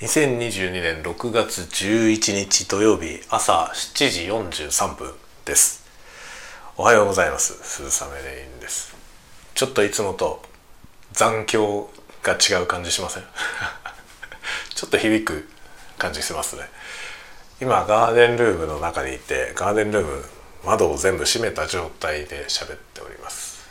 [0.00, 4.20] 2022年6月11日土曜日朝7時
[4.66, 5.12] 43分
[5.44, 5.84] です。
[6.76, 7.54] おはようございます。
[7.64, 8.94] 鈴雨レインです。
[9.56, 10.40] ちょっといつもと
[11.12, 11.90] 残響
[12.22, 13.24] が違う感じしません？
[14.72, 15.48] ちょっと響く
[15.98, 16.70] 感じしますね。
[17.60, 20.24] 今ガーデンルームの中にいてガーデンルーム
[20.62, 23.66] 窓を全部閉めた状態で喋っております。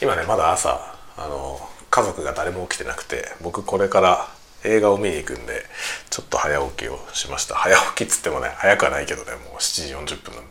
[0.00, 4.28] 今ねまだ朝あの家族が誰も起きてなくて僕これから
[4.64, 5.64] 映画を見に行くんで
[6.10, 7.54] ちょっと早起きをしました。
[7.54, 10.50] 早起きっつってもね早くはないけどねもう7時40分なんで、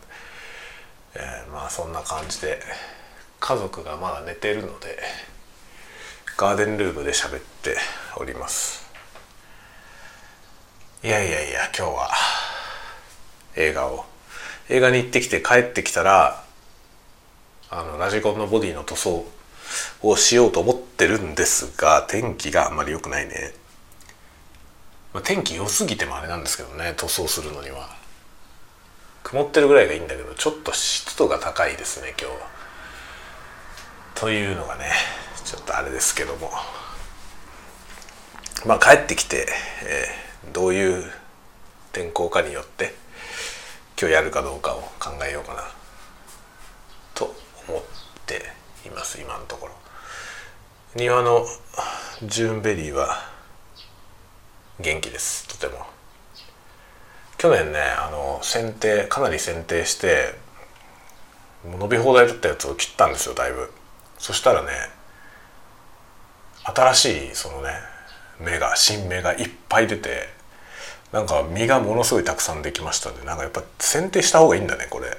[1.16, 2.60] えー、まあそんな感じで
[3.40, 4.98] 家族がまだ寝てるので
[6.36, 7.76] ガーデンルームで喋って
[8.16, 8.84] おります。
[11.02, 12.10] いやいやいや今日は
[13.56, 14.06] 映画を。
[14.70, 16.42] 映画に行ってきて帰ってきたら
[17.68, 19.26] あのラジコンのボディの塗装
[20.02, 23.52] をしようと思ってるんですが天気があんまり良くないね。
[25.14, 27.88] まあ、天気良すぎてもあれなんですけどね塗装するのには。
[29.22, 32.48] 曇ってるぐらいがいいんだけどちょっと湿度が高いですね今日は。
[34.16, 34.90] というのがね
[35.44, 36.50] ちょっとあれですけども。
[38.66, 39.46] まあ帰ってきて、
[39.86, 41.04] えー、どういう
[41.92, 42.94] 天候かによって
[43.98, 45.62] 今日やるかどうかを考えようかな。
[47.14, 47.34] と
[47.68, 47.82] 思っ
[48.26, 48.42] て
[48.84, 49.74] います今のところ。
[50.96, 51.46] 庭の
[52.24, 53.33] ジューンベリーは
[54.80, 55.46] 元気です。
[55.48, 55.86] とても。
[57.38, 60.34] 去年ねあの剪定かなり剪定して
[61.78, 63.72] 伸び放題だったやつを切ったんですよだいぶ。
[64.18, 64.68] そしたらね
[66.64, 67.70] 新しいそのね
[68.40, 70.28] 芽が新芽がいっぱい出て
[71.12, 75.16] なんか実がものすごいたくさんできましたんでなんかやっぱ剪定した方がいいんだねこれ。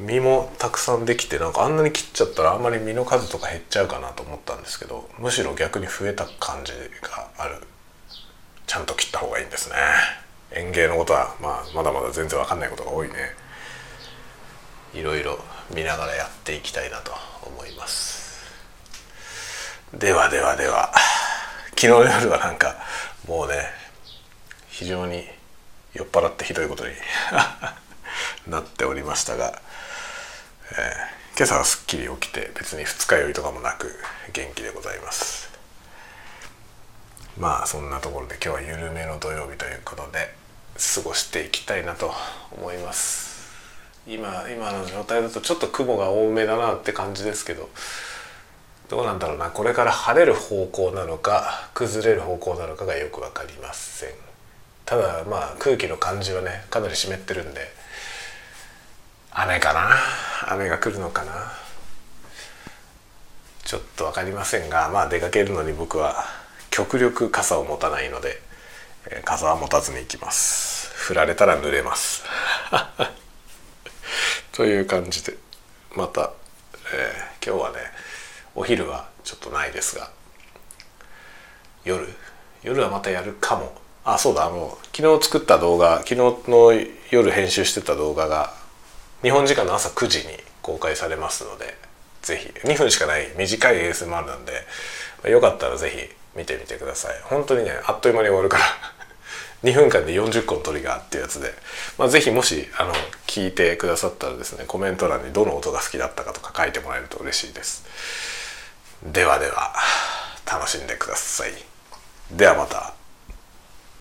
[0.00, 7.56] 実もたくさんできてなんかあんなに切っちゃったらあんまり実の数とか減っちゃうかなと思ったんですけどむしろ逆に増えた感じがある。
[8.66, 9.76] ちゃんと切った方がいいんですね。
[10.52, 13.14] 園芸のことは、まあ、まだまだ全然わかんないことが多いね。
[14.94, 15.38] いろいろ
[15.74, 17.12] 見ながらやっていきたいなと
[17.46, 18.44] 思います。
[19.94, 20.92] ではではでは
[21.70, 22.76] 昨日の夜はなんか
[23.26, 23.54] もうね
[24.68, 25.24] 非常に
[25.94, 26.92] 酔っ払ってひどいことに。
[28.48, 29.60] なっておりましたが
[30.70, 33.88] えー、今朝はすっきり起きて別に二日酔いとかもなく
[34.34, 35.48] 元気でございます。
[37.38, 40.34] まあそんなところで今日は緩めの土曜日ということで
[40.94, 42.12] 過ごしていきたいなと
[42.52, 43.48] 思います。
[44.06, 47.70] 今今の状態だとちょっと雲が多めだなって感じですけど
[48.90, 49.48] どうなんだろうな。
[49.50, 54.10] これから晴れる方向なのか崩れる方向なのかがよく分かりません。
[54.84, 57.77] ただまあ空気の感じはねかなり湿ってるんで
[59.30, 59.90] 雨かな？
[60.52, 61.32] 雨が来るのかな？
[63.64, 66.24] ちょっと分かりませんがまあ出かけるのに僕は
[66.70, 68.40] 極力傘を持たないので、
[69.24, 70.90] 傘は持たずに行きます。
[70.94, 72.24] 振られたら濡れます。
[74.52, 75.36] という感じで
[75.94, 76.32] また、
[76.92, 77.78] えー、今日はね
[78.54, 80.10] お昼はちょっとないですが
[81.84, 82.14] 夜？
[82.62, 83.80] 夜はまたやるかも。
[84.04, 86.16] あそうだあの昨日作った動画昨日
[86.48, 86.72] の
[87.10, 88.54] 夜編集してた動画が
[89.22, 91.76] 日本時間の朝9時に公開されますので
[92.22, 97.20] ぜひ2分しかない短い ASMR なんでよかったらぜひ見てみてください。
[97.24, 98.64] 本当にねあっという間に終わるから
[99.64, 101.52] 2分間で40個のトリガーっていうやつで、
[101.96, 102.94] まあ、ぜひもしあの
[103.26, 107.84] 聞いてくださったらですねコメント欄にどの音が好きだったかとか書いてもらえると嬉しいです。
[109.02, 109.74] ではでは
[110.46, 111.52] 楽しんでください。
[112.30, 112.97] ではまた。